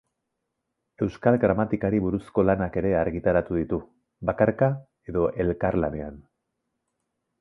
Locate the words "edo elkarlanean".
5.13-6.19